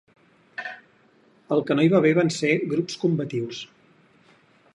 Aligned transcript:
El 1.55 1.61
que 1.67 1.77
no 1.77 1.85
hi 1.85 1.91
va 1.93 1.99
haver 2.01 2.15
van 2.21 2.33
ser 2.39 2.57
grups 2.75 2.99
combatius. 3.05 3.63